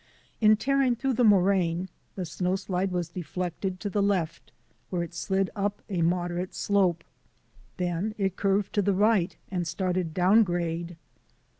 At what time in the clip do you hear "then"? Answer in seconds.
7.77-8.15